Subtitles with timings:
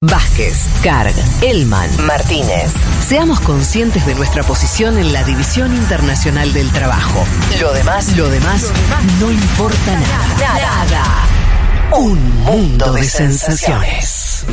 [0.00, 1.12] Vázquez, Carg,
[1.42, 2.70] Elman, Martínez.
[3.04, 7.24] Seamos conscientes de nuestra posición en la División Internacional del Trabajo.
[7.60, 8.72] Lo demás, lo demás,
[9.18, 10.36] no importa nada.
[10.38, 11.98] Nada.
[11.98, 14.46] Un mundo de sensaciones.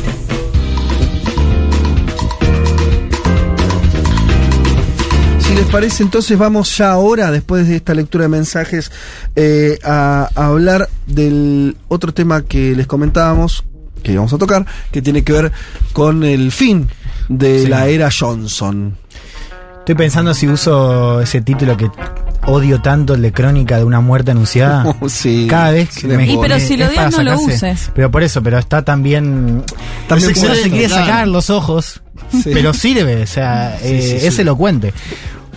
[5.38, 8.90] Si les parece, entonces vamos ya ahora, después de esta lectura de mensajes,
[9.36, 13.62] eh, a hablar del otro tema que les comentábamos,
[14.06, 15.52] que íbamos a tocar, que tiene que ver
[15.92, 16.88] con el fin
[17.28, 17.66] de Sí.
[17.66, 18.96] la era Johnson.
[19.80, 21.88] Estoy pensando si uso ese título que
[22.46, 24.96] odio tanto, el de crónica de una muerte anunciada.
[25.08, 25.46] sí.
[25.50, 26.26] Cada vez que le me.
[26.32, 27.90] Y pero si lo odias, no lo uses.
[27.94, 29.62] Pero por eso, pero está también.
[30.08, 31.04] También uno se quiere claro.
[31.06, 32.00] sacar los ojos,
[32.30, 32.50] Sí.
[32.52, 34.26] pero sirve, o sea, Sí, eh, sí, sí.
[34.26, 34.92] es elocuente.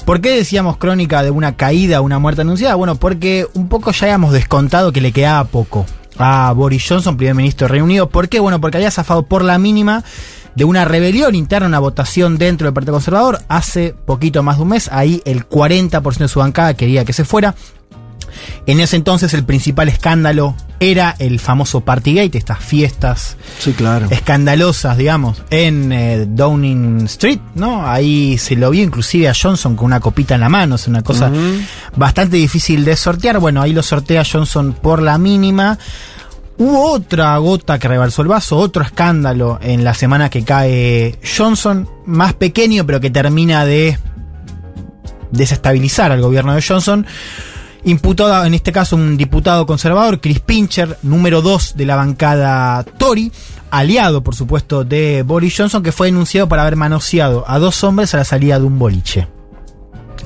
[0.05, 2.73] ¿Por qué decíamos crónica de una caída, una muerte anunciada?
[2.76, 5.85] Bueno, porque un poco ya habíamos descontado que le quedaba poco
[6.19, 8.09] a Boris Johnson, primer ministro de Reino Unido.
[8.09, 8.39] ¿Por qué?
[8.39, 10.03] Bueno, porque había zafado por la mínima
[10.55, 14.70] de una rebelión interna, una votación dentro del Partido Conservador hace poquito más de un
[14.70, 14.89] mes.
[14.91, 17.55] Ahí el 40% de su bancada quería que se fuera.
[18.66, 24.08] En ese entonces el principal escándalo era el famoso Partygate, estas fiestas Sí, claro.
[24.12, 27.85] escandalosas, digamos, en eh, Downing Street, ¿no?
[27.85, 31.02] Ahí se lo vio inclusive a Johnson con una copita en la mano, es una
[31.02, 31.32] cosa
[31.96, 33.40] bastante difícil de sortear.
[33.40, 35.77] Bueno, ahí lo sortea Johnson por la mínima.
[36.57, 41.90] Hubo otra gota que rebalsó el vaso, otro escándalo en la semana que cae Johnson,
[42.05, 43.98] más pequeño, pero que termina de
[45.32, 47.05] desestabilizar al gobierno de Johnson.
[47.85, 53.32] Imputado, en este caso, un diputado conservador, Chris Pincher, número 2 de la bancada Tory,
[53.72, 58.13] aliado, por supuesto, de Boris Johnson, que fue denunciado por haber manoseado a dos hombres
[58.13, 59.27] a la salida de un boliche.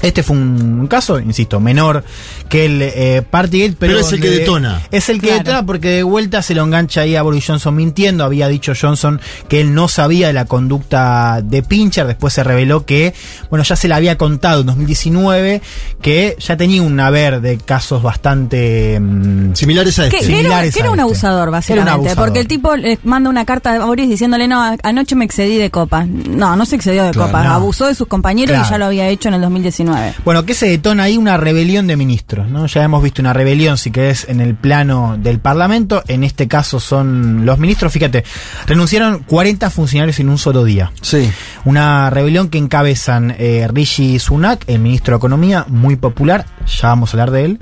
[0.04, 2.04] Este fue un, caso, insisto, menor
[2.50, 4.82] que el eh, Partygate, pero, Pero es el que detona.
[4.92, 5.40] Es el que Claro.
[5.44, 8.24] detona porque de vuelta se lo engancha ahí a Boris Johnson mintiendo.
[8.24, 12.06] Había dicho Johnson que él no sabía de la conducta de Pincher.
[12.06, 13.14] Después se reveló que,
[13.50, 15.62] bueno, ya se le había contado en 2019
[16.02, 19.00] que ya tenía un haber de casos bastante.
[19.00, 20.28] mm, Similares a Que, este.
[20.28, 21.04] que era, Similares que era a un este.
[21.04, 21.90] abusador, Era básicamente.
[21.92, 22.26] un abusador.
[22.26, 25.70] Porque el tipo le manda una carta a Boris diciéndole, no, anoche me excedí de
[25.72, 26.08] copas.
[26.08, 27.46] No, no se excedió de Claro, copas.
[27.46, 27.54] no.
[27.54, 28.68] Abusó de sus compañeros Claro.
[28.68, 29.93] y ya lo había hecho en el 2019.
[30.26, 32.66] Bueno, que se detona ahí una rebelión de ministros, ¿no?
[32.66, 36.04] Ya hemos visto una rebelión, si querés, en el plano del Parlamento.
[36.08, 38.24] En este caso son los ministros, fíjate,
[38.66, 40.92] renunciaron 40 funcionarios en un solo día.
[41.02, 41.30] Sí.
[41.66, 47.10] Una rebelión que encabezan eh, Rishi Sunak, el ministro de Economía, muy popular, ya vamos
[47.10, 47.60] a hablar de él.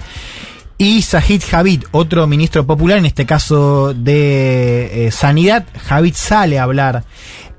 [0.82, 5.64] Y Sahid Javid, otro ministro popular, en este caso de eh, Sanidad.
[5.86, 7.04] Javid sale a hablar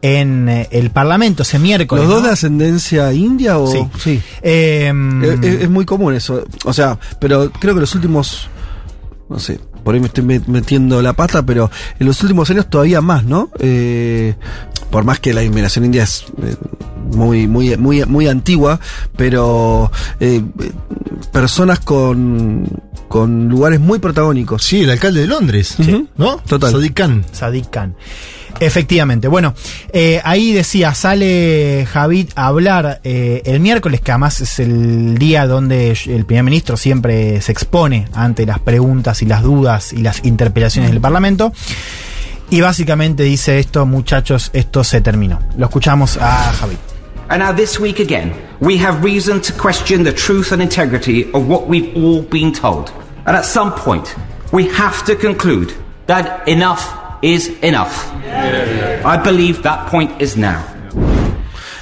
[0.03, 2.05] en eh, el Parlamento ese miércoles.
[2.05, 2.27] ¿Los dos ¿no?
[2.29, 3.67] de ascendencia india o...?
[3.69, 3.89] Sí.
[3.99, 4.23] sí.
[4.43, 6.45] Em, Es, muy común eso.
[6.65, 8.49] O sea, pero creo que los últimos.
[9.29, 12.69] No sé, por ahí me estoy met- metiendo la pata, pero en los últimos años
[12.69, 13.49] todavía más, ¿no?
[13.61, 14.35] Eh,
[14.91, 16.55] por más que la inmigración india es eh,
[17.15, 18.79] muy, muy, muy, muy antigua,
[19.17, 20.43] pero eh,
[21.33, 22.67] personas con,
[23.09, 24.63] con lugares muy protagónicos.
[24.65, 25.77] Sí, el alcalde de Londres.
[26.17, 26.37] ¿No?
[26.47, 26.73] Total.
[26.73, 27.25] Sadiq Khan.
[27.33, 27.95] Sadiq Khan.
[28.67, 29.27] Efectivamente.
[29.27, 29.55] Bueno,
[29.93, 35.49] eh, ahí decía, sale Javid a hablar eh, el miércoles, que además es el día
[35.49, 40.25] donde el primer ministro siempre se expone ante las preguntas y las dudas y las
[40.25, 41.53] interpelaciones del Parlamento.
[42.51, 45.41] Y básicamente dice esto, muchachos, esto se terminó.
[45.57, 46.77] Lo escuchamos a Javid.
[47.31, 51.49] And now, this week again, we have reason to question the truth and integrity of
[51.49, 52.93] what we've all been told.
[53.27, 54.15] And at some point,
[54.53, 55.73] we have to conclude
[56.07, 58.11] that enough is enough.
[59.05, 60.72] I believe that point is now.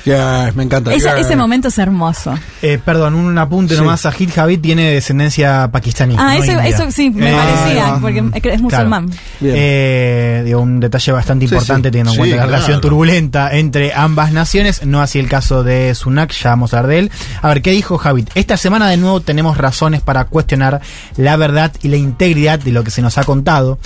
[0.05, 0.93] Yeah, me encanta.
[0.94, 1.21] Esa- Yeah.
[1.21, 2.34] ese momento es hermoso.
[2.62, 3.81] Eh, perdón, un apunte Sí.
[3.81, 4.00] nomás.
[4.00, 6.15] Sajid Javid tiene descendencia pakistaní.
[6.19, 8.22] Ah, no eso, eso sí, me Eh, parecía, ah, porque
[8.55, 9.10] es musulmán.
[9.41, 9.55] Bien.
[9.59, 11.93] Eh, digo, un detalle bastante Sí, importante sí.
[11.93, 12.53] teniendo en Sí, cuenta la claro.
[12.56, 16.91] relación turbulenta entre ambas naciones, no así el caso de Sunak, ya vamos a hablar
[16.91, 17.10] de él.
[17.43, 18.28] A ver, ¿qué dijo Javid?
[18.34, 20.81] Esta semana de nuevo tenemos razones para cuestionar
[21.16, 23.78] la verdad y la integridad de lo que se nos ha contado.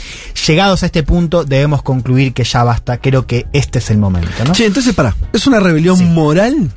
[0.47, 4.45] Llegados a este punto debemos concluir que ya basta, creo que este es el momento,
[4.47, 4.53] ¿no?
[4.53, 6.11] Che, entonces para, ¿es una rebelión Sí.
[6.11, 6.71] moral?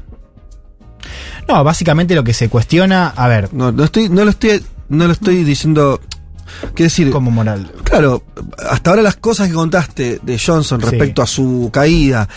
[1.48, 5.06] No, básicamente lo que se cuestiona, a ver, No, no estoy, no lo estoy, no
[5.08, 6.02] lo estoy diciendo.
[6.74, 7.72] Quiero decir, como moral.
[7.84, 8.24] Claro,
[8.70, 10.88] hasta ahora las cosas que contaste de Johnson Sí.
[10.90, 12.28] respecto a su caída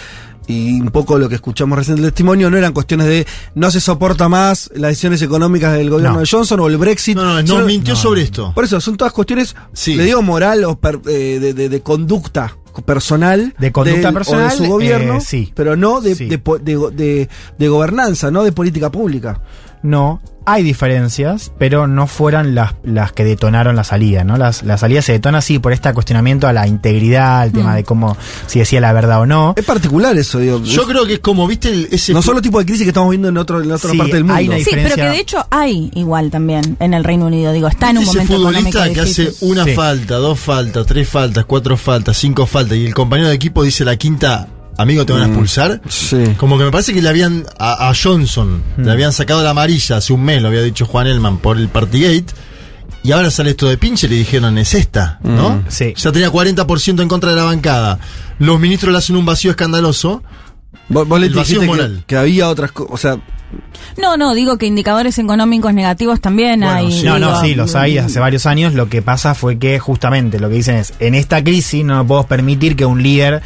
[0.47, 3.81] y un poco lo que escuchamos recién del testimonio no eran cuestiones de no se
[3.81, 6.21] soporta más las decisiones económicas del gobierno No.
[6.21, 7.17] de Johnson o el Brexit.
[7.17, 8.01] No, no, no Solo- mintió no.
[8.01, 8.53] sobre esto.
[8.53, 9.95] Por eso, son todas cuestiones, Sí.
[9.95, 13.55] le digo moral o per- eh, de, de- de conducta personal.
[13.59, 15.53] De conducta del- personal, O de su gobierno, eh, sí.
[15.55, 16.27] pero no de, Sí.
[16.29, 17.29] de de-
[17.59, 19.41] de gobernanza, no de política pública.
[19.83, 20.21] No.
[20.47, 24.37] Hay diferencias, pero no fueran las, las que detonaron la salida, ¿no?
[24.37, 27.85] Las, la salida se detona así por este cuestionamiento a la integridad, el tema de
[27.85, 28.17] cómo,
[28.47, 29.55] si decía la verdad o no.
[29.57, 30.61] Es particular eso, digo.
[30.65, 32.13] Yo creo que es como, viste, el- ese.
[32.15, 34.25] no solo tipo de crisis que estamos viendo en, otro, en otra Sí, parte del
[34.25, 34.39] mundo.
[34.39, 37.53] hay una Sí, pero que de hecho hay igual también en el Reino Unido.
[37.53, 39.75] Digo, está en un ese momento futbolista económico que hace una Sí.
[39.75, 43.85] falta, dos faltas, tres faltas, cuatro faltas, cinco faltas y el compañero de equipo dice
[43.85, 44.49] la quinta,
[44.79, 45.81] amigo, te van a expulsar.
[45.89, 46.25] Sí.
[46.37, 49.97] Como que me parece que le habían a, a Johnson, le habían sacado la amarilla
[49.99, 52.27] hace un mes, lo había dicho Juan Elman por el Partygate.
[53.03, 55.63] Y ahora sale esto de pinche y le dijeron, es esta, ¿no?
[55.69, 55.95] Sí.
[55.97, 57.99] Ya tenía 40% en contra de la bancada.
[58.39, 60.23] Los ministros le hacen un vacío escandaloso.
[60.91, 62.05] Vos, vos le El vacío dijiste que, moral.
[62.07, 62.93] que había otras cosas.
[62.93, 63.17] O sea,
[63.97, 66.93] No, no, digo que indicadores económicos negativos también Bueno, hay.
[66.93, 67.07] sí.
[67.07, 68.75] No, no, sí, los hay hace varios años.
[68.75, 72.27] Lo que pasa fue que justamente lo que dicen es, en esta crisis no podemos
[72.27, 73.41] permitir que un líder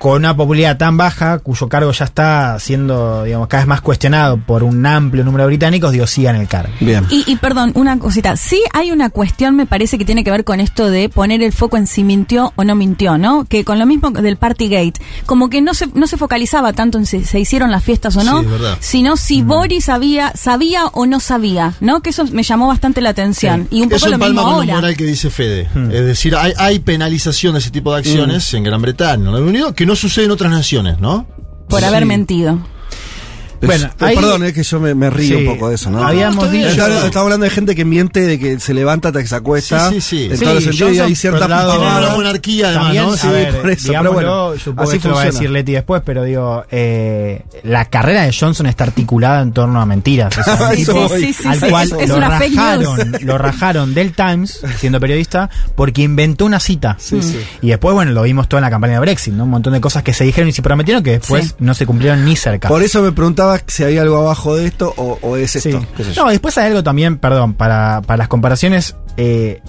[0.00, 4.38] con una popularidad tan baja, cuyo cargo ya está siendo, digamos, cada vez más cuestionado
[4.38, 6.72] por un amplio número de británicos, digo, siga en el cargo.
[6.80, 7.04] bien.
[7.10, 8.34] Y, y perdón, una cosita.
[8.38, 11.52] Sí hay una cuestión, me parece, que tiene que ver con esto de poner el
[11.52, 13.44] foco en si mintió o no mintió, ¿no?
[13.44, 14.94] Que con lo mismo del Partygate,
[15.26, 18.24] como que no se, no se focalizaba tanto en si se hicieron las fiestas o
[18.24, 18.46] no, Sí,
[19.00, 22.00] sino si Boris sabía, sabía o no sabía, ¿no?
[22.00, 23.68] Que eso me llamó bastante la atención.
[23.70, 25.68] Y un poco Eso lo mismo con moral que dice Fede.
[25.92, 29.48] Es decir, hay, hay penalización de ese tipo de acciones en Gran Bretaña, en Reino
[29.48, 31.26] Unido, que no sucede en otras naciones, ¿no?
[31.68, 32.58] Por haber mentido.
[33.60, 35.90] Bueno, Es- ahí- perdón, es que yo me, me río Sí, un poco de eso,
[35.90, 36.02] ¿no?
[36.06, 39.28] habíamos dicho- Estamos estamos hablando de gente que miente, de que se levanta hasta que
[39.28, 39.88] se acuesta.
[39.90, 40.24] Sí, sí, sí.
[40.30, 43.12] En Sí, todos los sentidos, y hay cierta una monarquía, además, ¿no?
[43.12, 45.50] a Sí, ver, por eso, pero bueno, supongo que así esto lo va a decir
[45.50, 50.34] Leti después, pero digo, eh, la carrera de Johnson está articulada en torno a mentiras.
[50.38, 51.20] O sea, tipo voy.
[51.20, 55.50] Sí, sí, al sí, cual es- lo, una rajaron, lo rajaron del Times, siendo periodista,
[55.74, 56.96] porque inventó una cita.
[57.62, 59.44] Y después, bueno, lo vimos toda en la campaña de Brexit, ¿no?
[59.44, 61.54] Un montón de cosas que se dijeron y se prometieron que después Sí.
[61.58, 62.68] no se cumplieron ni cerca.
[62.68, 65.80] Por eso me preguntaba si había algo abajo de esto o, o es esto.
[66.16, 68.96] No, después hay algo también, perdón, para, para las comparaciones.
[69.16, 69.60] eh,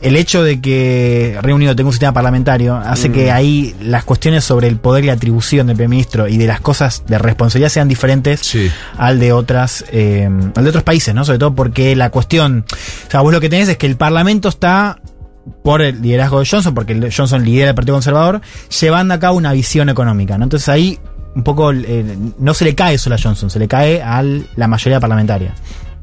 [0.00, 3.12] el hecho de que Reino Unido tenga un sistema parlamentario hace Mm.
[3.12, 6.46] que ahí las cuestiones sobre el poder y la atribución del primer ministro y de
[6.46, 8.70] las cosas de responsabilidad sean diferentes Sí.
[8.96, 11.24] al de otras eh, al de otros países, ¿no?
[11.24, 14.48] Sobre todo porque la cuestión, o sea, vos lo que tenés es que el Parlamento
[14.48, 15.00] está
[15.64, 18.40] por el liderazgo de Johnson, porque Johnson lidera el Partido Conservador,
[18.80, 20.44] llevando a cabo una visión económica, ¿no?
[20.44, 21.00] Entonces ahí
[21.34, 24.68] un poco eh, no se le cae solo a Johnson, se le cae a la
[24.68, 25.54] mayoría parlamentaria,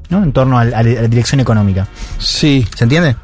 [0.09, 0.23] ¿no?
[0.23, 1.87] En torno a, la dirección económica.
[2.17, 2.65] Sí.
[2.75, 3.15] ¿Se entiende?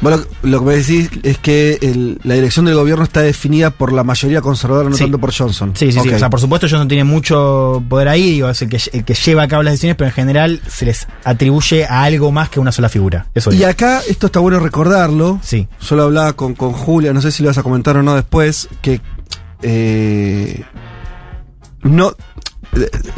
[0.00, 3.92] Bueno, lo que me decís es que el- la dirección del gobierno está definida por
[3.92, 5.04] la mayoría conservadora, no Sí.
[5.04, 5.72] tanto por Johnson.
[5.76, 6.08] Sí, sí, sí.
[6.08, 9.12] O sea, por supuesto, Johnson tiene mucho poder ahí, digo, es el que, el que
[9.12, 12.58] lleva a cabo las decisiones, pero en general se les atribuye a algo más que
[12.58, 13.26] una sola figura.
[13.34, 13.68] Eso Y digo.
[13.68, 15.40] acá, esto está bueno recordarlo.
[15.42, 15.68] Sí.
[15.86, 18.14] Yo lo hablaba con, con Julia, no sé si lo vas a comentar o no
[18.14, 19.02] después, que
[19.62, 20.45] eh,
[21.88, 22.14] no, eh,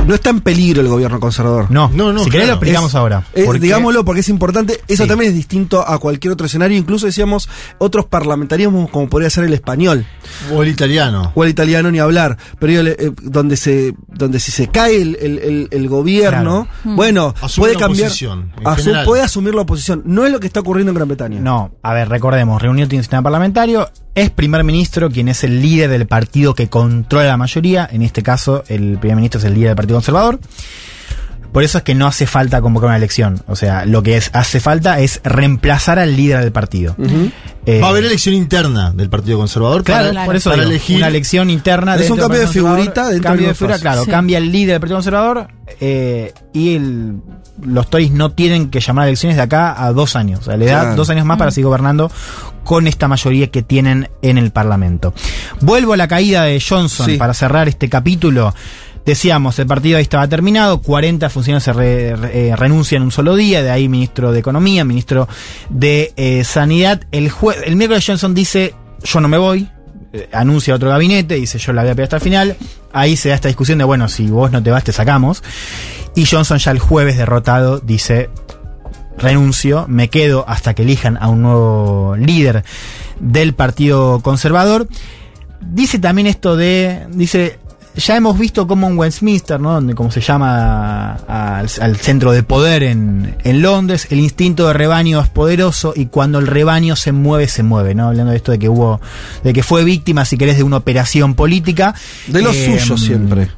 [0.06, 1.70] no está en peligro el gobierno conservador.
[1.70, 2.60] No, No, no, si querés claro.
[2.60, 3.25] lo explicamos Es- ahora.
[3.44, 4.81] Porque- digámoslo porque es importante.
[4.88, 5.08] Eso Sí.
[5.08, 6.76] también es distinto a cualquier otro escenario.
[6.78, 10.06] Incluso decíamos otros parlamentarismos como podría ser el español
[10.52, 11.32] O el italiano.
[11.34, 12.37] o el italiano ni hablar.
[12.58, 17.34] Pero digo, eh, donde se, donde si se cae el, el- el- el gobierno, bueno,
[17.40, 18.10] Asume puede la cambiar.
[18.10, 19.05] asu- general.
[19.05, 20.02] puede asumir la oposición.
[20.05, 21.40] No es lo que está ocurriendo en Gran Bretaña.
[21.40, 25.60] No, a ver, recordemos, Reunión tiene un sistema parlamentario, es primer ministro quien es el
[25.62, 29.48] líder del partido que controla la mayoría, en este caso el primer ministro es el
[29.55, 30.39] líder del Partido Conservador.
[31.53, 33.43] Por eso es que no hace falta convocar una elección.
[33.49, 36.95] O sea, lo que es, hace falta es reemplazar al líder del partido.
[37.65, 40.73] Eh, Va a haber elección interna del Partido Conservador Claro, para, por eso para digo,
[40.73, 40.99] elegir.
[40.99, 44.11] una elección interna Es un cambio de figurita dentro cambio de figura, claro, Sí.
[44.11, 45.49] cambia el líder del Partido Conservador
[45.81, 47.17] eh, y el-
[47.63, 50.56] los Tories no tienen que llamar a elecciones de acá a dos años, o sea,
[50.56, 50.96] le da Claro.
[50.96, 52.11] dos años más para seguir gobernando
[52.63, 55.13] con esta mayoría que tienen en el Parlamento.
[55.61, 57.17] Vuelvo a la caída de Johnson Sí.
[57.17, 58.55] para cerrar este capítulo.
[59.08, 61.70] Decíamos, el partido ahí estaba terminado, 40 funcionarios se
[62.50, 65.27] eh, renuncian en un solo día, de ahí ministro de Economía, ministro
[65.70, 67.00] de eh, Sanidad.
[67.10, 69.67] El, jue- el miércoles Johnson dice, yo no me voy,
[70.12, 72.56] eh, anuncia otro gabinete, dice yo la voy a pelear hasta el final.
[72.93, 75.43] Ahí se da esta discusión de, bueno, si vos no te vas, te sacamos.
[76.15, 78.29] Y Johnson ya el jueves derrotado dice,
[79.17, 82.62] renuncio, me quedo hasta que elijan a un nuevo líder
[83.20, 84.86] del Partido Conservador.
[85.62, 87.58] Dice también esto de, dice,
[87.97, 89.73] ya hemos visto cómo en Westminster, ¿no?
[89.73, 94.67] Donde, como se llama a- al, al centro de poder en, en Londres, el instinto
[94.69, 98.09] de rebaño es poderoso y cuando el rebaño se mueve, se mueve, ¿no?
[98.09, 99.01] Hablando de esto de que hubo,
[99.43, 101.95] de que fue víctima, si querés, de una operación política.
[102.29, 103.51] De lo Eh, suyo siempre.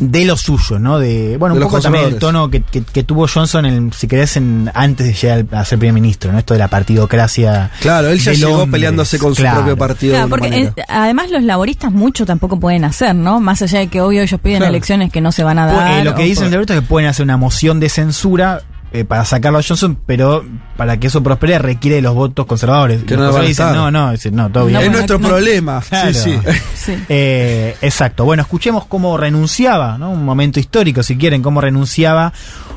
[0.00, 0.98] De lo suyo, ¿no?
[0.98, 3.92] De, bueno, De un los poco también el tono que, que- que tuvo Johnson, en,
[3.92, 6.38] si querés, en, antes de llegar a ser primer ministro, ¿no?
[6.38, 7.70] Esto de la partidocracia.
[7.80, 8.70] Claro, él ya llegó Londres.
[8.72, 10.14] peleándose con su propio partido.
[10.14, 13.40] Claro, porque eh, además los laboristas mucho tampoco pueden hacer, ¿no?
[13.40, 14.70] Más allá de que obvio ellos piden Claro.
[14.70, 16.00] elecciones que no se van a Pu- dar.
[16.00, 18.62] eh, lo que dicen por- de ahorita es que pueden hacer una moción de censura
[18.92, 20.44] eh, para sacarlo a Johnson, pero
[20.76, 23.02] para que eso prospere requiere de los votos conservadores.
[23.04, 24.80] Que los no conservadores dicen, no, no, dicen, no, todo No, bien.
[24.80, 25.82] es bueno, nuestro no- problema.
[25.88, 26.12] Claro.
[26.14, 26.50] Sí, sí.
[26.74, 27.04] Sí.
[27.08, 28.24] Eh, exacto.
[28.24, 30.10] Bueno, escuchemos cómo renunciaba, ¿no?
[30.10, 32.32] Un momento histórico, si quieren, cómo renunciaba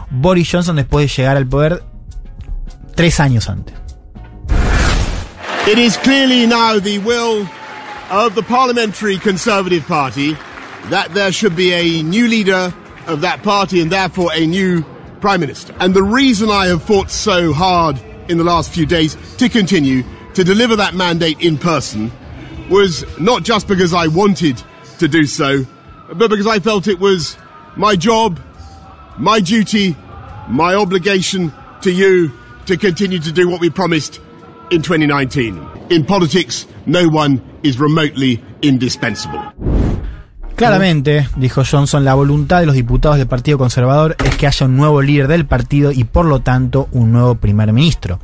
[0.09, 1.83] Boris Johnson después de llegar al poder
[2.95, 3.75] tres años antes.
[5.67, 7.47] It is clearly now the will
[8.09, 10.35] of the Parliamentary Conservative Party
[10.89, 12.73] that there should be a new leader
[13.07, 14.83] of that party and therefore a new
[15.21, 15.73] Prime Minister.
[15.79, 20.03] And the reason I have fought so hard in the last few days to continue
[20.33, 22.11] to deliver that mandate in person
[22.69, 24.61] was not just because I wanted
[24.99, 25.65] to do so,
[26.15, 27.37] but because I felt it was
[27.75, 28.39] my job,
[29.17, 29.95] my duty,
[30.49, 32.31] my obligation to you
[32.65, 34.19] to continue to do what we promised
[34.71, 35.87] in 2019.
[35.89, 39.90] In politics, no one is remotely indispensable.
[40.61, 44.77] Claramente, dijo Johnson, la voluntad de los diputados del Partido Conservador es que haya un
[44.77, 48.19] nuevo líder del partido y por lo tanto un nuevo primer ministro.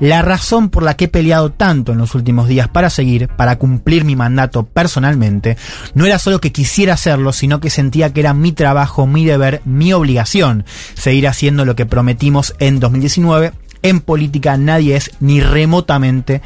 [0.00, 3.56] La razón por la que he peleado tanto en los últimos días para seguir, para
[3.56, 5.56] cumplir mi mandato personalmente,
[5.94, 9.62] no era solo que quisiera hacerlo, sino que sentía que era mi trabajo, mi deber,
[9.64, 10.64] mi obligación
[10.94, 13.52] seguir haciendo lo que prometimos en 2019
[13.82, 16.42] en política nadie es ni remotamente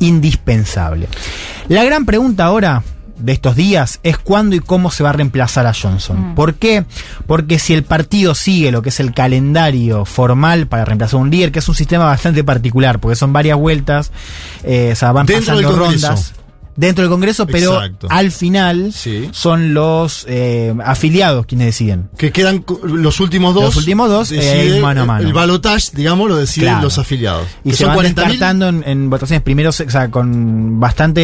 [0.00, 1.06] indispensable.
[1.68, 2.82] La gran pregunta ahora
[3.20, 6.34] de estos días es cuándo y cómo se va a reemplazar a Johnson.
[6.34, 6.84] ¿Por qué?
[7.26, 11.30] Porque si el partido sigue lo que es el calendario formal para reemplazar a un
[11.30, 14.12] líder, que es un sistema bastante particular, porque son varias vueltas,
[14.64, 16.34] eh, o sea, van Dentro pasando rondas.
[16.76, 18.06] Dentro del Congreso, pero Exacto.
[18.10, 19.28] al final Sí.
[19.32, 22.08] son los eh, afiliados quienes deciden.
[22.16, 23.64] Que quedan los últimos dos.
[23.64, 25.26] Los últimos dos, eh, mano a mano.
[25.26, 26.84] El, balotage, digamos, lo deciden Claro.
[26.84, 27.46] los afiliados.
[27.64, 28.14] Y Que se son van 40.000.
[28.14, 31.20] descartando en, en votaciones primero, o sea, con bastante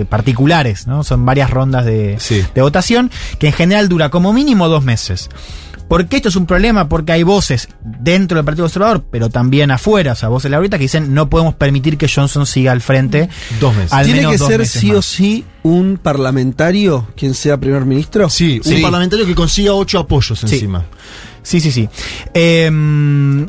[0.00, 1.04] eh, particulares, ¿no?
[1.04, 2.42] Son varias rondas de, Sí.
[2.54, 5.30] de votación, que en general dura como mínimo dos meses.
[5.88, 6.88] ¿Por qué esto es un problema?
[6.88, 10.82] Porque hay voces dentro del Partido Conservador, pero también afuera, o sea, voces ahorita que
[10.84, 13.28] dicen no podemos permitir que Johnson siga al frente.
[13.58, 13.92] Dos meses.
[13.94, 17.86] al ¿Tiene menos que dos ser meses sí o sí un parlamentario quien sea primer
[17.86, 18.28] ministro?
[18.28, 20.46] Sí, un parlamentario que consiga ocho apoyos Sí.
[20.46, 20.84] encima.
[21.42, 21.88] Sí, sí, sí.
[22.34, 22.70] Eh,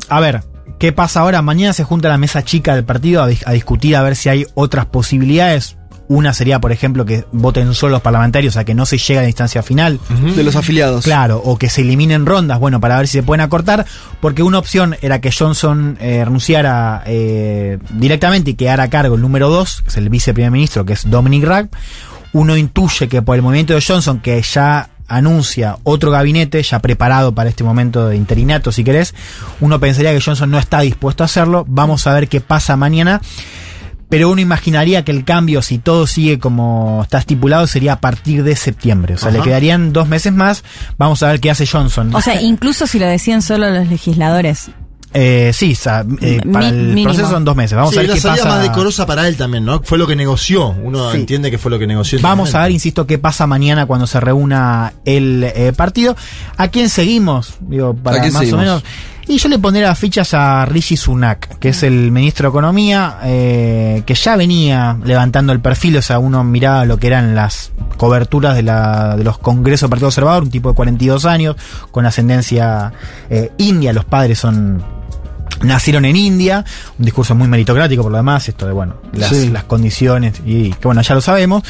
[0.08, 0.42] a ver,
[0.78, 1.42] ¿qué pasa ahora?
[1.42, 4.30] Mañana se junta la mesa chica del partido a, dis- a discutir a ver si
[4.30, 5.76] hay otras posibilidades.
[6.10, 9.20] Una sería, por ejemplo, que voten solo los parlamentarios, o sea, que no se llegue
[9.20, 10.00] a la instancia final.
[10.34, 11.04] De los afiliados.
[11.04, 13.86] Claro, o que se eliminen rondas, bueno, para ver si se pueden acortar,
[14.20, 19.20] porque una opción era que Johnson eh, renunciara eh, directamente y quedara a cargo el
[19.20, 21.68] número dos, que es el viceprimer ministro, que es Dominic Raab.
[22.32, 27.36] Uno intuye que por el movimiento de Johnson, que ya anuncia otro gabinete ya preparado
[27.36, 29.14] para este momento de interinato, si querés,
[29.60, 31.64] uno pensaría que Johnson no está dispuesto a hacerlo.
[31.68, 33.20] Vamos a ver qué pasa mañana.
[34.10, 38.42] Pero uno imaginaría que el cambio, si todo sigue como está estipulado, sería a partir
[38.44, 39.14] de septiembre.
[39.14, 40.64] O sea, le quedarían dos meses más.
[40.98, 42.12] Vamos a ver qué hace Johnson.
[42.14, 44.70] O sea, incluso si lo decían solo los legisladores.
[45.12, 47.06] Eh, sí, o sea, eh, Mi- para el mínimo.
[47.08, 47.74] proceso son dos meses.
[47.76, 48.56] Vamos Sí, a ver la qué salida pasa.
[48.56, 49.80] más decorosa para él también, ¿no?
[49.82, 50.68] Fue lo que negoció.
[50.68, 51.16] Uno Sí.
[51.18, 52.20] entiende que fue lo que negoció.
[52.22, 56.14] Vamos a ver, insisto, qué pasa mañana cuando se reúna el eh, partido.
[56.56, 57.54] ¿A quién seguimos?
[57.60, 58.58] Digo, para ¿A quién más seguimos?
[58.60, 58.84] o menos.
[59.30, 63.18] Y yo le pondré las fichas a Rishi Sunak, que es el ministro de Economía,
[63.22, 67.70] eh, que ya venía levantando el perfil, o sea, uno miraba lo que eran las
[67.96, 71.54] coberturas de, la, de los congresos del Partido Conservador, un tipo de 42 años,
[71.92, 72.92] con ascendencia
[73.30, 74.82] eh, india, los padres son
[75.60, 76.64] nacieron en India,
[76.98, 79.50] un discurso muy meritocrático por lo demás, esto de, bueno, las, Sí.
[79.50, 81.62] las condiciones, y que bueno, ya lo sabemos.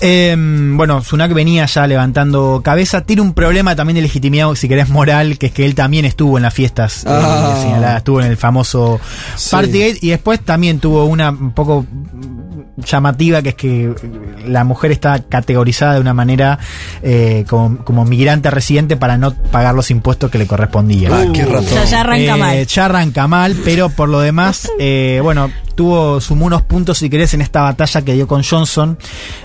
[0.00, 4.88] Eh, bueno, Sunak venía ya levantando cabeza, tiene un problema también de legitimidad, si querés,
[4.88, 7.58] moral, que es que él también estuvo en las fiestas eh, Ah.
[7.62, 9.00] señaladas, estuvo en el famoso
[9.36, 9.50] Sí.
[9.50, 11.86] Partygate, y después también tuvo una un poco
[12.86, 13.94] llamativa que es que
[14.46, 16.58] la mujer está categorizada de una manera
[17.02, 21.12] eh, como, como migrante residente para no pagar los impuestos que le correspondían.
[21.12, 21.64] Ah, qué ratón.
[21.74, 22.66] Ya, ya arranca Eh, mal.
[22.66, 27.34] Ya arranca mal, pero por lo demás, eh, bueno, tuvo, sumó unos puntos, si querés,
[27.34, 28.98] en esta batalla que dio con Johnson,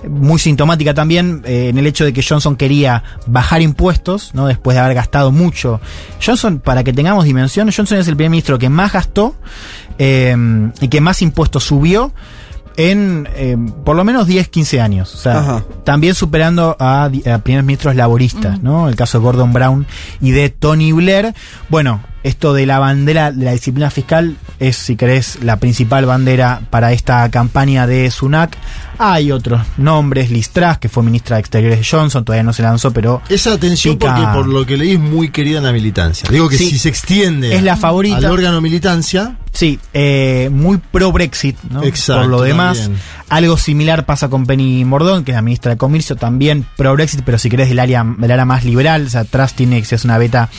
[0.09, 4.47] muy sintomática también, eh, en el hecho de que Johnson quería bajar impuestos, ¿no?
[4.47, 5.79] Después de haber gastado mucho.
[6.23, 9.35] Johnson, para que tengamos dimensión, Johnson es el primer ministro que más gastó
[9.99, 10.35] eh,
[10.81, 12.11] y que más impuestos subió
[12.77, 15.13] en eh, por lo menos 10, 15 años.
[15.13, 15.63] O sea, Ajá.
[15.83, 17.09] también superando a,
[17.43, 18.89] primeros ministros laboristas, ¿no?
[18.89, 19.85] El caso de Gordon Brown
[20.21, 21.33] y de Tony Blair.
[21.69, 26.61] Bueno, esto de la bandera de la disciplina fiscal es, si querés, la principal bandera
[26.69, 28.57] para esta campaña de Sunak.
[28.97, 32.61] Hay otros nombres, Liz Truss, que fue ministra de Exteriores de Johnson, todavía no se
[32.63, 34.15] lanzó, pero Esa atención Pica.
[34.15, 36.27] porque por lo que leí es muy querida en la militancia.
[36.31, 36.69] Digo que Sí.
[36.69, 38.17] si se extiende Es la favorita.
[38.17, 41.83] al órgano militancia, Sí, eh, muy pro Brexit, ¿no?
[41.83, 42.99] Exacto, Por lo demás, también.
[43.29, 47.21] Algo similar pasa con Penny Mordón, que es la ministra de Comercio, también pro Brexit,
[47.25, 49.99] pero si querés del área, del área más liberal, o sea, Truss tiene que ser
[50.03, 50.49] una beta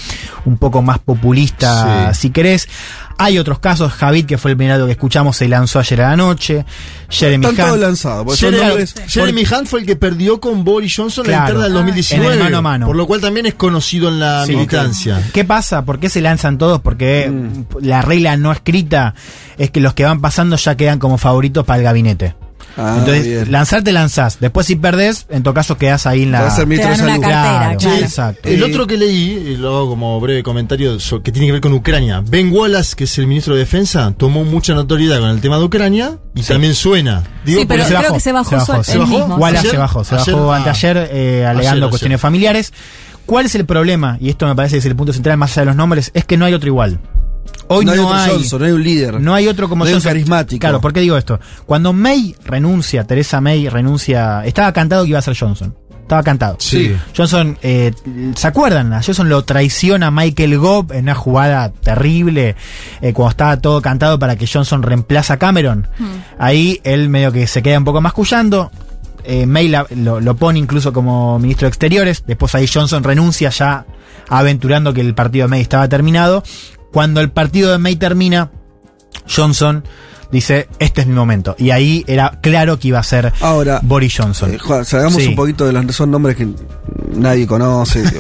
[0.45, 2.21] un poco más populista, Sí.
[2.23, 2.69] si querés.
[3.19, 6.17] Hay otros casos, Javid, que fue el primero que escuchamos, se lanzó ayer a la
[6.17, 6.65] noche.
[7.09, 7.97] Jeremy Están todos Hunt.
[7.97, 11.39] son Jeremy, nombres- Jeremy Hunt fue el que perdió con Boris Johnson Claro.
[11.39, 12.27] la interna del Ah, 2019.
[12.27, 12.87] en el mano a mano.
[12.87, 14.53] Por lo cual también es conocido en la Sí.
[14.57, 15.23] militancia.
[15.33, 15.85] ¿Qué pasa?
[15.85, 16.81] ¿Por qué se lanzan todos?
[16.81, 17.85] Porque Mm.
[17.87, 19.15] la regla no escrita
[19.59, 22.35] es que los que van pasando ya quedan como favoritos para el gabinete.
[22.77, 23.53] Ah, Entonces, bien.
[23.53, 24.39] lanzarte lanzás.
[24.41, 26.39] Después, si perdés, en todo caso quedás ahí en la.
[26.39, 27.97] Te va a ser ministro Te de dan una cartera, claro.
[28.05, 28.49] exacto.
[28.49, 31.61] El Eh, otro que leí, y lo hago como breve comentario, que tiene que ver
[31.61, 32.23] con Ucrania.
[32.27, 35.65] Ben Wallace, que es el ministro de Defensa, tomó mucha notoriedad con el tema de
[35.65, 37.23] Ucrania y también suena.
[37.45, 39.11] Digo, Sí, pero creo que se bajó sol- ¿Se bajó?
[39.19, 39.37] mismo.
[39.37, 39.71] Wallace ¿Ayer?
[39.71, 40.57] se bajó, se Ayer, bajó ah.
[40.57, 42.21] anteayer eh, alegando Ayer, cuestiones ayer.
[42.23, 42.73] familiares.
[43.27, 44.19] ¿Cuál es el problema?
[44.21, 46.25] Y esto me parece que es el punto central más allá de los nombres, es
[46.25, 46.99] que no hay otro igual.
[47.69, 49.21] Hoy no no, hay otro hay, Johnson, no hay un líder.
[49.21, 50.11] no hay otro como No hay un Johnson.
[50.11, 50.61] carismático.
[50.61, 51.41] Claro, ¿por qué digo esto?
[51.67, 55.75] Cuando May renuncia, Teresa May renuncia, estaba cantado que iba a ser Johnson.
[56.03, 56.57] Estaba cantado.
[56.61, 56.95] Sí.
[57.17, 57.91] Johnson, eh,
[58.37, 58.93] ¿se acuerdan?
[58.93, 62.57] A Johnson lo traiciona Michael Gove en una jugada terrible,
[63.01, 65.89] eh, cuando estaba todo cantado para que Johnson reemplaza a Cameron.
[66.39, 68.71] Ahí él medio que se queda un poco mascullando.
[69.25, 72.25] Eh, May la- lo, lo pone incluso como ministro de Exteriores.
[72.27, 73.87] Después ahí Johnson renuncia ya
[74.29, 76.43] aventurando que el partido de May estaba terminado.
[76.95, 78.51] Cuando el partido de May termina,
[79.29, 79.83] Johnson
[80.31, 81.57] dice, este es mi momento.
[81.59, 84.55] Y ahí era claro que iba a ser Ahora, Boris Johnson.
[84.55, 85.29] Eh, Juan, salgamos Sí.
[85.29, 86.49] un poquito de los son nombres que
[87.15, 88.03] nadie conoce.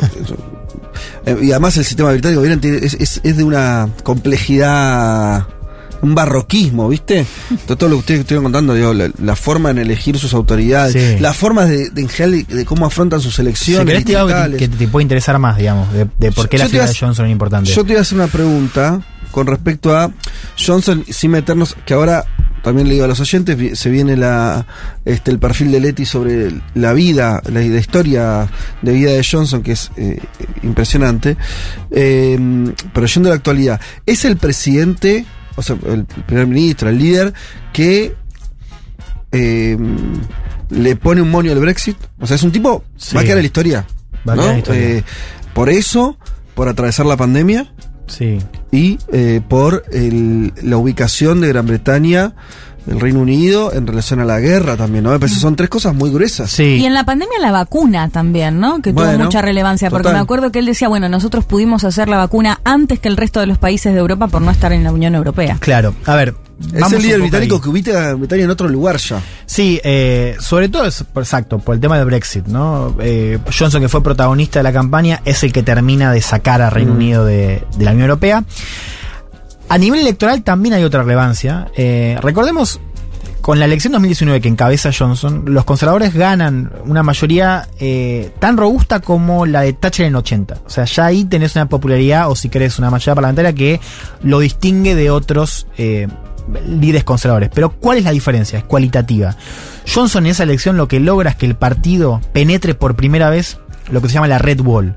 [1.26, 5.46] Eh, y además el sistema británico es- es de una complejidad,
[6.02, 7.24] un barroquismo, ¿viste?
[7.66, 10.92] Todo, todo lo que ustedes estuvieron contando, digo, la, la forma en elegir sus autoridades,
[10.92, 11.20] Sí.
[11.20, 14.04] las formas de, de, en general, de cómo afrontan sus elecciones.
[14.04, 16.64] digo algo que, te- que te puede interesar más, digamos, de, de por qué Yo
[16.64, 17.70] la te figura de Johnson es importante.
[17.70, 20.12] Yo te voy a hacer una pregunta con respecto a
[20.58, 22.24] Johnson, sin meternos, que ahora
[22.62, 24.64] también le digo a los oyentes, se viene la
[25.04, 28.48] este el perfil de Leti sobre la vida, la, la historia
[28.80, 30.18] de vida de Johnson, que es eh,
[30.62, 31.36] impresionante.
[31.90, 32.38] Eh,
[32.92, 37.32] pero yendo a la actualidad, ¿es el presidente, o sea, el primer ministro, el líder,
[37.72, 38.14] que
[39.32, 39.76] eh,
[40.70, 41.96] le pone un monio al Brexit?
[42.20, 43.14] O sea, es un tipo, Sí.
[43.14, 43.86] va a quedar en la historia.
[44.24, 44.34] ¿no?
[44.36, 44.80] la historia.
[44.82, 45.04] Eh,
[45.52, 46.16] por eso,
[46.54, 47.73] por atravesar la pandemia
[48.06, 48.38] Sí.
[48.70, 52.32] y eh, por el- la ubicación de Gran Bretaña,
[52.86, 55.10] el Reino Unido, en relación a la guerra también, ¿no?
[55.10, 56.50] Me parece son tres cosas muy gruesas.
[56.50, 56.76] Sí.
[56.80, 58.82] Y en la pandemia la vacuna también, ¿no?
[58.82, 62.18] Que tuvo mucha relevancia, porque me acuerdo que él decía, bueno, nosotros pudimos hacer la
[62.18, 64.92] vacuna antes que el resto de los países de Europa por no estar en la
[64.92, 65.56] Unión Europea.
[65.60, 66.34] Claro, a ver.
[66.60, 67.60] Es vamos el líder británico ahí.
[67.60, 69.20] que ubica a Bretaña en otro lugar ya.
[69.44, 72.96] Sí, eh, sobre todo, es, exacto, por el tema del Brexit, ¿no?
[73.00, 76.70] Eh, Johnson, que fue protagonista de la campaña, es el que termina de sacar a
[76.70, 78.44] Reino Unido de, de la Unión Europea.
[79.68, 81.68] A nivel electoral también hay otra relevancia.
[81.76, 82.80] Eh, recordemos,
[83.40, 87.68] con la elección 2019 que encabeza Johnson, los conservadores ganan una mayoría
[88.38, 90.58] tan robusta como la de Thatcher en el 80.
[90.66, 93.80] O sea, ya ahí tenés una popularidad, o si querés, una mayoría parlamentaria que
[94.22, 95.66] lo distingue de otros
[96.66, 97.50] líderes conservadores.
[97.54, 98.58] Pero ¿cuál es la diferencia?
[98.58, 99.36] Es cualitativa.
[99.92, 103.58] Johnson en esa elección lo que logra es que el partido penetre por primera vez
[103.90, 104.96] lo que se llama la Red Wall.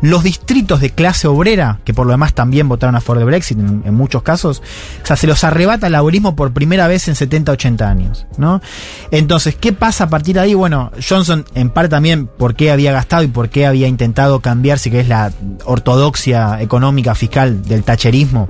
[0.00, 3.58] Los distritos de clase obrera, que por lo demás también votaron a favor de Brexit
[3.58, 4.62] en, muchos casos,
[5.02, 8.62] o sea, se los arrebata el laborismo por primera vez en 70, 80 años, ¿no?
[9.10, 10.54] Entonces, ¿qué pasa a partir de ahí?
[10.54, 14.78] Bueno, Johnson, en parte también por qué había gastado y por qué había intentado cambiar,
[14.78, 15.32] si que es la
[15.64, 18.48] ortodoxia económica fiscal del tacherismo,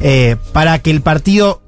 [0.00, 1.60] eh, para que el partido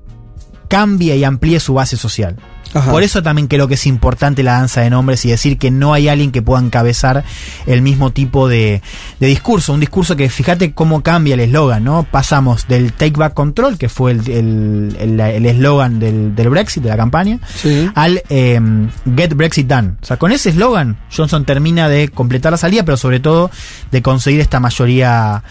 [0.71, 2.37] cambie y amplíe su base social.
[2.73, 2.93] Ajá.
[2.93, 5.93] Por eso también creo que es importante la danza de nombres y decir que no
[5.93, 7.25] hay alguien que pueda encabezar
[7.67, 8.81] el mismo tipo de,
[9.19, 9.73] de discurso.
[9.73, 12.05] Un discurso que fíjate cómo cambia el eslogan, ¿no?
[12.09, 16.85] Pasamos del Take Back Control, que fue el el- el- el eslogan del, del Brexit,
[16.85, 17.91] de la campaña, Sí.
[17.97, 18.61] al eh,
[19.17, 19.95] Get Brexit Done.
[20.01, 23.51] O sea, con ese eslogan Johnson termina de completar la salida, pero sobre todo
[23.91, 25.43] de conseguir esta mayoría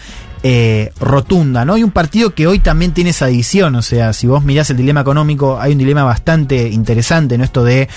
[0.42, 1.76] eh, rotunda, ¿no?
[1.76, 4.76] Y un partido que hoy también tiene esa división, o sea, si vos mirás el
[4.78, 7.88] dilema económico, hay un dilema bastante interesante en esto de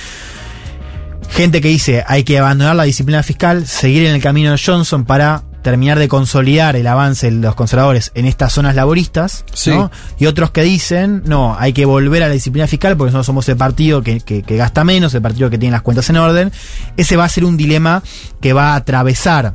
[1.30, 5.06] gente que dice hay que abandonar la disciplina fiscal, seguir en el camino de Johnson
[5.06, 9.70] para terminar de consolidar el avance de los conservadores en estas zonas laboristas, Sí.
[9.70, 9.90] ¿no?
[10.20, 13.48] Y otros que dicen, no, hay que volver a la disciplina fiscal porque nosotros somos
[13.48, 16.52] el partido que, que- que gasta menos, el partido que tiene las cuentas en orden.
[16.98, 18.04] Ese va a ser un dilema
[18.42, 19.54] que va a atravesar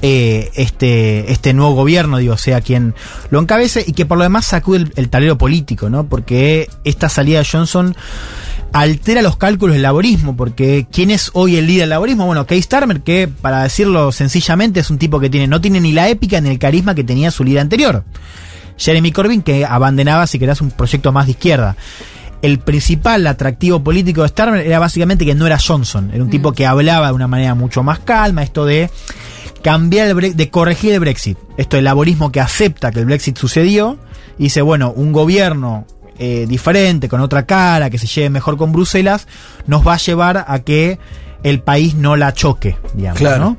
[0.00, 2.94] eh, este, este nuevo gobierno, digo, sea quien
[3.30, 6.06] lo encabece y que por lo demás sacude el, el tablero político, ¿no?
[6.08, 7.94] Porque esta salida de Johnson
[8.72, 12.26] altera los cálculos del laborismo, porque ¿quién es hoy el líder del laborismo?
[12.26, 15.92] Bueno, Keir Starmer, que para decirlo sencillamente es un tipo que tiene, no tiene ni
[15.92, 18.04] la épica ni el carisma que tenía su líder anterior.
[18.78, 21.76] Jeremy Corbyn, que abandonaba, si querés, un proyecto más de izquierda.
[22.40, 26.52] El principal atractivo político de Starmer era básicamente que no era Johnson, era un tipo
[26.52, 28.90] que hablaba de una manera mucho más calma, esto de
[29.62, 31.38] cambiar el Bre- de corregir el Brexit.
[31.56, 33.98] Esto del laborismo que acepta que el Brexit sucedió
[34.38, 35.86] y dice, bueno, un gobierno
[36.18, 39.26] eh, diferente, con otra cara, que se lleve mejor con Bruselas,
[39.66, 40.98] nos va a llevar a que
[41.42, 43.44] el país no la choque, digamos, Claro.
[43.44, 43.56] ¿no?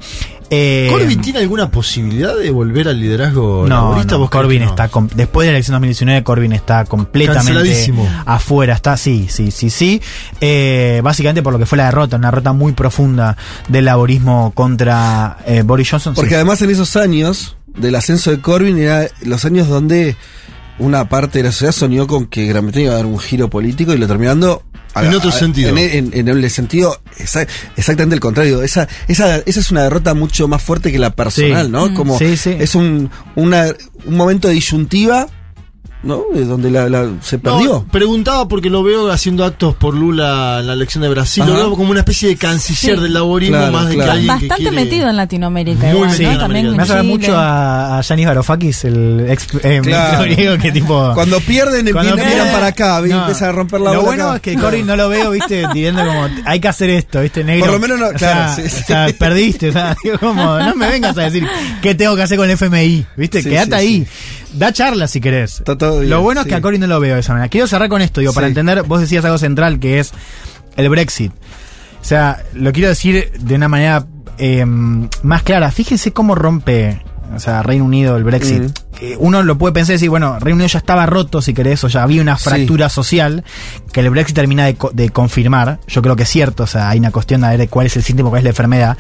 [0.56, 4.13] Eh, ¿Corbyn tiene alguna posibilidad de volver al liderazgo no, laborista?
[4.13, 4.70] no, ¿Vos crees Corbyn no?
[4.70, 7.92] está después de la elección 2019 Corbyn está completamente
[8.26, 10.02] afuera, está sí, sí, sí, sí.
[10.42, 13.36] Eh, básicamente por lo que fue la derrota, una derrota muy profunda
[13.68, 16.13] del laborismo contra eh, Boris Johnson.
[16.13, 16.36] Porque sí.
[16.36, 20.16] además en esos años del ascenso de Corbyn era los años donde
[20.78, 23.50] una parte de la sociedad soñó con que Gran Bretaña iba a dar un giro
[23.50, 24.63] político y lo terminó dando
[24.94, 25.70] a- En otro a- sentido.
[25.70, 28.62] En, en- en el sentido exa- exactamente el contrario.
[28.64, 31.72] Esa, esa, esa es una derrota mucho más fuerte que la personal, Sí.
[31.72, 31.88] ¿no?
[31.90, 31.94] Mm.
[31.96, 32.56] Como Sí, sí.
[32.60, 33.74] es un, una,
[34.06, 35.28] un momento de disyuntiva,
[36.04, 36.24] ¿no?
[36.34, 37.86] De donde la, la- se No, perdió.
[37.92, 41.44] preguntaba porque lo veo haciendo actos por Lula en la elección de Brasil.
[41.44, 41.52] Ajá.
[41.52, 43.02] Lo veo como una especie de canciller Sí.
[43.04, 44.12] del laborismo Claro, más de claro.
[44.12, 45.80] que alguien que Bastante quiere- metido en Latinoamérica.
[45.88, 46.34] Muy igual, metido ¿no?
[46.36, 46.86] en También América.
[46.94, 49.84] Me hace mucho a, a Yanis Varoufakis, el ex eh, Claro.
[49.84, 51.12] ministro griego, que tipo.
[51.13, 54.36] Cuando pierden, Cuando miran para acá, empiezan a romper la Lo bola bueno acá.
[54.36, 57.66] es que Corbyn no lo veo, viste, diciendo como, hay que hacer esto, viste, negro.
[57.66, 58.82] Por lo menos no- O sea, claro, sí, sí.
[58.84, 61.48] O sea, perdiste, o sea, digo, como, no me vengas a decir
[61.82, 64.06] qué tengo que hacer con el FMI, viste, Sí, quédate sí, ahí.
[64.06, 64.39] sí.
[64.56, 65.60] Da charla si querés.
[65.60, 67.50] Está lo bueno es que a Corbyn no lo veo de esa manera.
[67.50, 70.12] Quiero cerrar con esto, digo, para entender, vos decías algo central que es
[70.76, 71.32] el Brexit.
[72.02, 74.06] O sea, lo quiero decir de una manera
[74.38, 75.72] eh, más clara.
[75.72, 77.02] Fíjense cómo rompe,
[77.36, 78.62] o sea, Reino Unido el Brexit.
[78.64, 78.72] Mm.
[79.02, 81.84] Eh, uno lo puede pensar y decir, bueno, Reino Unido ya estaba roto, si querés,
[81.84, 82.44] o ya había una Sí.
[82.46, 83.44] fractura social
[83.92, 85.80] que el Brexit termina de, co- de confirmar.
[85.88, 88.04] Yo creo que es cierto, o sea, hay una cuestión de ver cuál es el
[88.04, 88.98] síntoma, cuál es la enfermedad.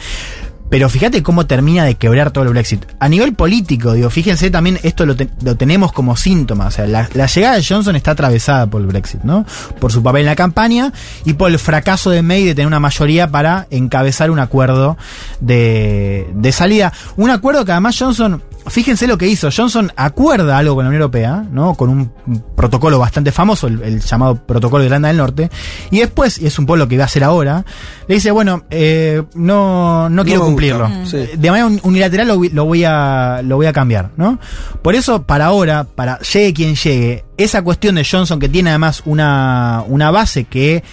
[0.73, 2.83] Pero fíjate cómo termina de quebrar todo el Brexit.
[2.99, 6.65] A nivel político, digo, fíjense también, esto lo, te- lo tenemos como síntoma.
[6.65, 9.45] O sea, la, la llegada de Johnson está atravesada por el Brexit, ¿no?
[9.79, 10.91] Por su papel en la campaña
[11.25, 14.97] y por el fracaso de May de tener una mayoría para encabezar un acuerdo
[15.41, 16.91] de, de salida.
[17.17, 19.49] Un acuerdo que además Johnson, fíjense lo que hizo.
[19.55, 21.75] Johnson acuerda algo con la Unión Europea, ¿no?
[21.75, 22.11] Con un
[22.55, 25.49] protocolo bastante famoso, el, el llamado Protocolo de Irlanda del Norte.
[25.91, 27.65] Y después, y es un poco lo que va a hacer ahora,
[28.07, 30.89] le dice, bueno, eh, no, no quiero cumplirlo.
[31.05, 31.17] Sí.
[31.37, 34.39] De manera un- unilateral lo, voy- lo voy a, lo voy a cambiar, ¿no?
[34.81, 39.01] Por eso, para ahora, para llegue quien llegue, esa cuestión de Johnson que tiene además
[39.05, 40.83] una, una base que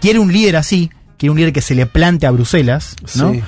[0.00, 3.32] quiere un líder así, quiere un líder que se le plante a Bruselas, ¿no?
[3.32, 3.42] Sí.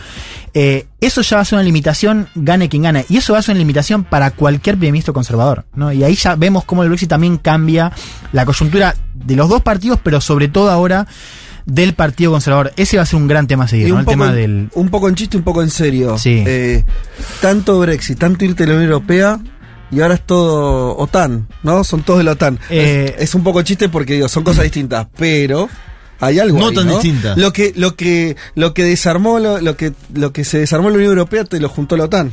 [0.54, 3.06] Eh, eso ya va a ser una limitación, gane quien gane.
[3.08, 5.64] Y eso va a ser una limitación para cualquier primer ministro conservador.
[5.74, 5.92] ¿no?
[5.92, 7.92] Y ahí ya vemos cómo el Brexit también cambia
[8.32, 11.06] la coyuntura de los dos partidos, pero sobre todo ahora
[11.64, 12.72] del Partido Conservador.
[12.76, 13.94] Ese va a ser un gran tema a seguir, Y ¿no?
[13.94, 14.68] un, El poco tema en, del.
[14.74, 16.18] un poco en chiste, un poco en serio.
[16.18, 16.42] Sí.
[16.46, 16.84] Eh,
[17.40, 19.40] tanto Brexit, tanto irte a la Unión Europea
[19.90, 21.84] y ahora es todo OTAN, ¿no?
[21.84, 22.58] Son todos de la OTAN.
[22.68, 25.68] Eh, es, es un poco chiste porque digo, son cosas distintas, pero
[26.22, 27.37] hay algo No ahí, tan distintas.
[27.37, 30.94] Lo que lo que lo que desarmó lo, lo que lo que se desarmó en
[30.94, 32.30] la Unión Europea te lo juntó la OTAN.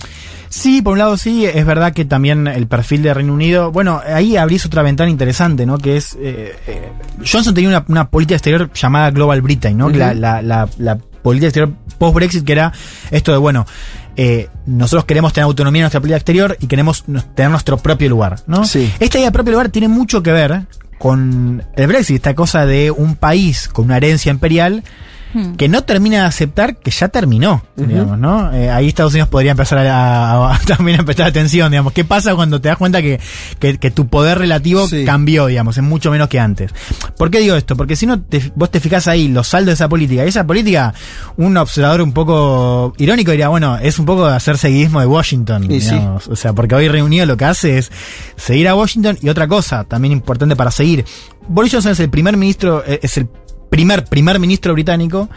[0.49, 4.01] Sí, por un lado sí, es verdad que también el perfil de Reino Unido, bueno,
[4.05, 5.77] ahí abrís otra ventana interesante, ¿no?
[5.77, 9.89] Que es, eh, eh, Johnson tenía una, una política exterior llamada Global Britain, ¿no?
[9.89, 12.73] La, la, la, la política exterior post-Brexit, que era
[13.11, 13.67] esto de, bueno,
[14.15, 17.03] eh, nosotros queremos tener autonomía en nuestra política exterior y queremos
[17.35, 18.65] tener nuestro propio lugar, ¿no?
[18.65, 18.91] Sí.
[18.99, 20.63] Esta idea de propio lugar tiene mucho que ver
[20.99, 24.83] con el Brexit, esta cosa de un país con una herencia imperial
[25.31, 25.53] Hmm.
[25.57, 28.51] que no termina de aceptar que ya terminó, digamos, ¿no?
[28.51, 31.93] Eh, ahí Estados Unidos podría empezar a, a- a- también a prestar atención, digamos.
[31.93, 33.19] ¿Qué pasa cuando te das cuenta que,
[33.59, 35.05] que- que tu poder relativo Sí.
[35.05, 36.71] cambió, digamos, es mucho menos que antes?
[37.15, 37.75] ¿Por qué digo esto?
[37.77, 40.47] Porque si no, te- vos te fijás ahí los saldos de esa política, y esa
[40.47, 40.95] política,
[41.37, 45.71] un observador un poco irónico diría, bueno, es un poco de hacer seguidismo de Washington,
[45.71, 45.91] Y sí.
[45.93, 46.27] digamos.
[46.27, 47.91] O sea, porque hoy reunido lo que hace es
[48.35, 51.05] seguir a Washington y otra cosa, también importante para seguir.
[51.47, 53.27] Boris Johnson es el primer ministro, eh, es el
[53.69, 55.29] primer primer ministro británico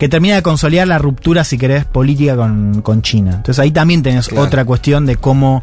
[0.00, 3.32] que termina de consolidar la ruptura, si querés, política con, con China.
[3.36, 4.46] Entonces ahí también tenés Claro.
[4.46, 5.62] otra cuestión de cómo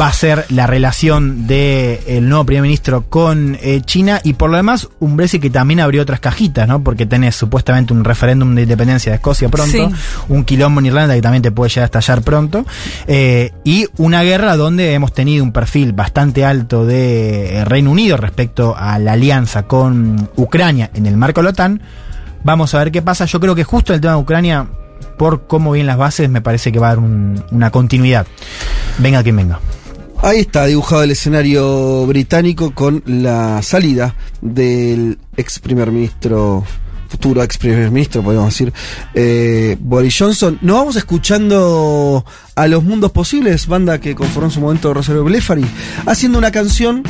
[0.00, 4.58] va a ser la relación del nuevo primer ministro con eh, China y por lo
[4.58, 6.84] demás un Brexit que también abrió otras cajitas, ¿no?
[6.84, 9.88] Porque tenés supuestamente un referéndum de independencia de Escocia pronto, Sí.
[10.28, 12.66] un quilombo en Irlanda que también te puede llegar a estallar pronto,
[13.06, 18.18] eh, y una guerra donde hemos tenido un perfil bastante alto de eh, Reino Unido
[18.18, 21.80] respecto a la alianza con Ucrania en el marco de la OTAN.
[22.44, 23.24] Vamos a ver qué pasa.
[23.24, 24.66] Yo creo que justo el tema de Ucrania,
[25.18, 28.26] por cómo vienen las bases, me parece que va a dar un- una continuidad.
[28.98, 29.60] Venga quien venga.
[30.22, 36.64] Ahí está dibujado el escenario británico con la salida del ex primer ministro,
[37.08, 38.72] futuro ex primer ministro, podríamos decir,
[39.14, 40.58] eh, Boris Johnson.
[40.62, 42.24] Nos vamos escuchando
[42.54, 45.64] a Los Mundos Posibles, banda que conformó en su momento Rosario Blefari,
[46.06, 47.02] haciendo una canción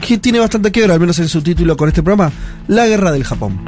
[0.00, 2.30] que tiene bastante que ver, al menos en su título con este programa,
[2.68, 3.60] La Guerra del Japón.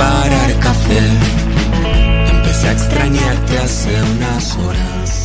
[0.00, 1.02] Preparar café.
[2.30, 5.19] Empecé a extrañarte hace unas horas.